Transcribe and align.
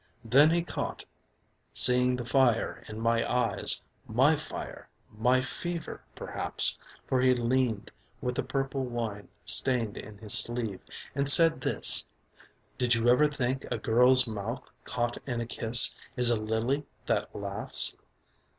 Then 0.25 0.49
he 0.49 0.63
caught, 0.63 1.05
seeing 1.73 2.15
the 2.15 2.25
fire 2.25 2.83
in 2.89 2.99
my 2.99 3.23
eyes, 3.31 3.83
my 4.07 4.35
fire, 4.35 4.89
my 5.15 5.43
fever, 5.43 6.01
perhaps, 6.15 6.75
for 7.05 7.21
he 7.21 7.35
leaned 7.35 7.91
with 8.19 8.33
the 8.33 8.41
purple 8.41 8.83
wine 8.83 9.27
stained 9.45 9.97
in 9.97 10.17
his 10.17 10.33
sleeve, 10.33 10.79
and 11.13 11.29
said 11.29 11.61
this: 11.61 12.07
"Did 12.79 12.95
you 12.95 13.09
ever 13.09 13.27
think 13.27 13.63
a 13.69 13.77
girl's 13.77 14.25
mouth 14.25 14.73
caught 14.85 15.19
in 15.27 15.39
a 15.39 15.45
kiss 15.45 15.93
is 16.17 16.31
a 16.31 16.35
lily 16.41 16.87
that 17.05 17.35
laughs?" 17.35 17.95